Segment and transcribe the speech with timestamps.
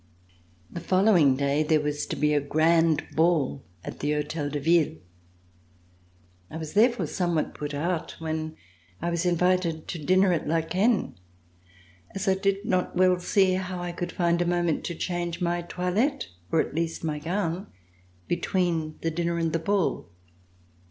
[0.71, 4.95] The following day there was to be a grand ball at the Hotel de Ville.
[6.49, 8.55] I was therefore somewhat put out when
[8.99, 11.17] I was invited to dinner at Laeken,
[12.15, 15.61] as I did not well see how I could find a moment to change my
[15.61, 17.67] toilette, or at least my gown,
[18.27, 20.09] between the dinner and the ball.